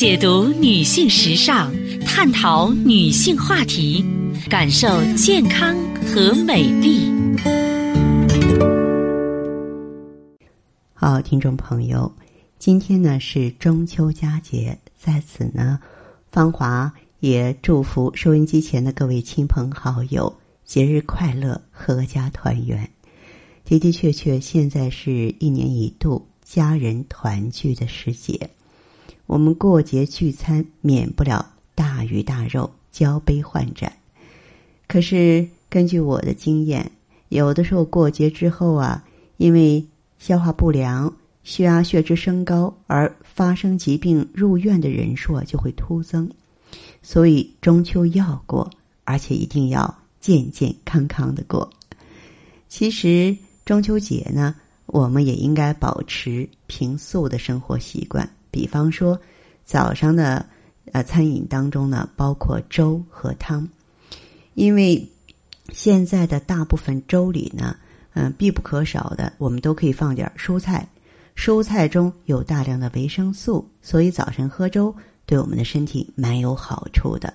[0.00, 1.70] 解读女性时尚，
[2.06, 4.02] 探讨女性话题，
[4.48, 7.12] 感受健康和美丽。
[10.94, 12.10] 好，听众朋友，
[12.58, 15.78] 今天呢是中秋佳节，在此呢，
[16.30, 22.88] 芳华也祝福收音机前的各位亲朋好友节日快乐，阖家团圆。
[23.66, 28.48] 的的确确，现在是一年一度家人团聚的时节。
[29.30, 33.92] 我们过节聚餐，免不了大鱼大肉、交杯换盏。
[34.88, 36.90] 可是根据我的经验，
[37.28, 39.04] 有的时候过节之后啊，
[39.36, 39.86] 因为
[40.18, 46.28] 消化不良、血压、血脂升高而发生疾病入院的人数啊就会突增。
[47.00, 48.68] 所以中秋要过，
[49.04, 51.70] 而且一定要健健康康的过。
[52.68, 54.56] 其实中秋节呢，
[54.86, 58.28] 我们也应该保持平素的生活习惯。
[58.50, 59.20] 比方说，
[59.64, 60.46] 早上的
[60.92, 63.68] 呃餐饮当中呢，包括粥和汤，
[64.54, 65.08] 因为
[65.72, 67.76] 现在的大部分粥里呢，
[68.14, 70.88] 嗯必不可少的，我们都可以放点蔬菜，
[71.36, 74.92] 蔬菜中有大量的维生素，所以早晨喝粥
[75.26, 77.32] 对我们的身体蛮有好处的。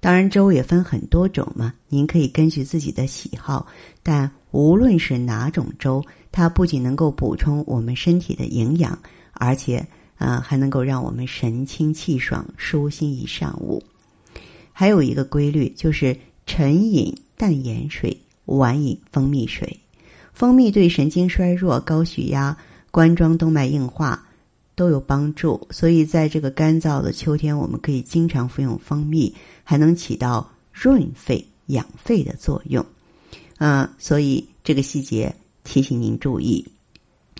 [0.00, 3.68] 当然，粥也分很多种嘛，您可以根据自己的喜好，
[4.02, 8.98] 但无论是哪种粥，它不仅能够补充我们身体的营养，
[9.32, 9.86] 而且。
[10.22, 13.82] 啊，还能够让我们神清气爽、舒心一上午。
[14.72, 19.80] 还有一个规律，就是晨饮淡盐水，晚饮蜂蜜水。
[20.32, 22.56] 蜂蜜对神经衰弱、高血压、
[22.92, 24.28] 冠状动脉硬化
[24.76, 29.34] 都有帮助，所以在这个干燥的秋天，我们可以经常服用蜂蜜，
[29.64, 32.86] 还能起到润肺养肺的作用。
[33.58, 35.34] 嗯，所以这个细节
[35.64, 36.64] 提醒您注意。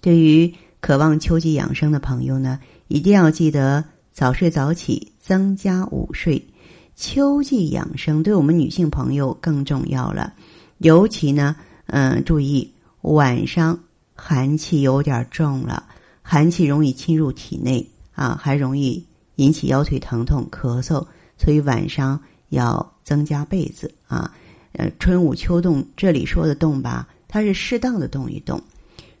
[0.00, 0.52] 对于。
[0.84, 3.82] 渴望秋季养生的朋友呢，一定要记得
[4.12, 6.46] 早睡早起，增加午睡。
[6.94, 10.34] 秋季养生对我们女性朋友更重要了，
[10.76, 11.56] 尤其呢，
[11.86, 13.80] 嗯，注意晚上
[14.14, 15.84] 寒气有点重了，
[16.20, 19.06] 寒气容易侵入体内啊，还容易
[19.36, 21.06] 引起腰腿疼痛、咳嗽，
[21.38, 24.30] 所以晚上要增加被子啊。
[24.72, 28.62] 呃，春捂秋冻，这里说的冻吧，它是适当的动一动，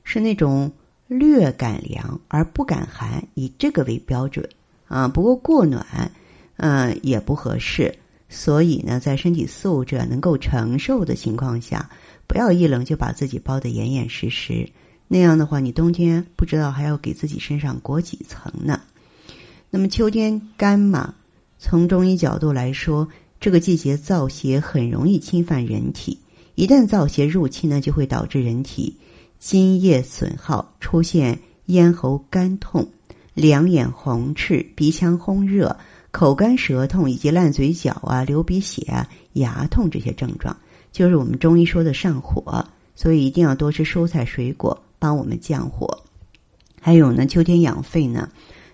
[0.02, 0.70] 是那种。
[1.06, 4.48] 略感凉而不感寒，以这个为标准
[4.88, 5.08] 啊。
[5.08, 6.10] 不过过暖，
[6.56, 7.96] 嗯，也不合适。
[8.28, 11.90] 所以呢，在身体素质能够承受的情况下，
[12.26, 14.70] 不要一冷就把自己包得严严实实。
[15.06, 18.80] 那样的话，你冬天不知道还要给自己身上裹几层呢。
[19.70, 21.14] 那么秋天干嘛？
[21.58, 23.08] 从中医角度来说，
[23.40, 26.18] 这个季节燥邪很容易侵犯人体，
[26.54, 28.96] 一旦燥邪入侵呢，就会导致人体。
[29.46, 32.88] 津液损耗，出现咽喉干痛、
[33.34, 35.76] 两眼红赤、鼻腔烘热、
[36.10, 40.56] 口干舌痛以及烂嘴角啊、流鼻血啊、牙痛这些症状，
[40.92, 42.66] 就是我们中医说的上火。
[42.94, 46.02] 所以一定要多吃蔬菜水果，帮我们降火。
[46.80, 48.30] 还有呢，秋天养肺呢，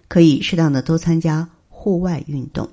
[0.06, 2.68] 可以适当的多参加户外运动，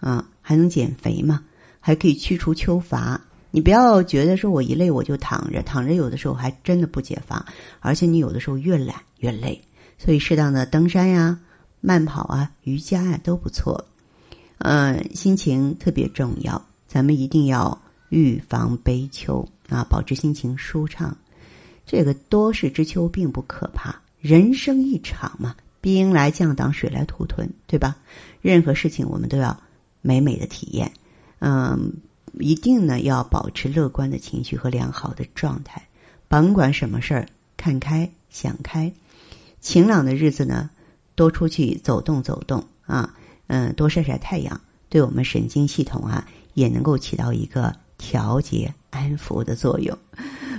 [0.00, 1.44] 啊，还能减肥嘛，
[1.78, 3.22] 还可以去除秋乏。
[3.56, 7.46] 你不要觉得说我一累我就躺着，躺着有的时候还真的不解乏，
[7.80, 9.58] 而且你有的时候越懒越累。
[9.96, 11.40] 所以适当的登山呀、
[11.80, 13.86] 慢跑啊、瑜伽呀都不错。
[14.58, 17.80] 嗯，心情特别重要，咱们一定要
[18.10, 21.16] 预防悲秋啊，保持心情舒畅。
[21.86, 27.96] 这个多事之秋并不可怕，人生一场嘛，兵来将挡，水来土屯，对吧？
[28.42, 29.58] 任何事情我们都要
[30.02, 30.92] 美美的体验，
[31.38, 31.94] 嗯。
[32.38, 35.88] 一定呢要保持乐观的情绪和良好的状态，
[36.28, 38.92] 甭管什么事儿，看开想开。
[39.60, 40.70] 晴朗的日子呢，
[41.14, 43.14] 多出去走动走动啊，
[43.46, 49.96] 嗯，多晒晒太阳，对我们神经系统啊也能够起到一个调节安抚的作用。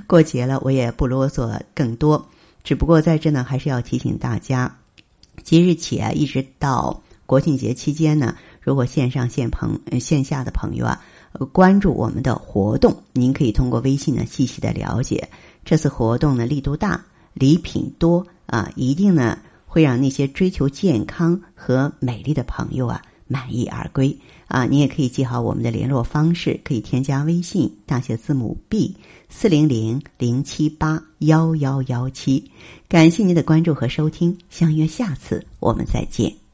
[0.07, 2.27] 过节了，我也不啰嗦更多，
[2.63, 4.77] 只不过在这呢，还是要提醒大家，
[5.43, 11.03] 即日起啊，一直到国庆节期间呢，如果线上线朋线下的朋友啊。
[11.45, 15.29] 关注我们的活动，您可以通过微信呢细细的了解。
[15.63, 24.17] 这次活动呢力度大，礼品多啊，一定呢会让那些追求健康和美丽的朋友啊满意而归
[24.47, 24.65] 啊。
[24.65, 28.95] 你也可以记好我们的联络方式，可以添加微信大写字母 B
[29.29, 32.51] 四零零零七八幺幺幺七。
[32.87, 36.46] 感谢您的关注和收听，相约下次我们再见。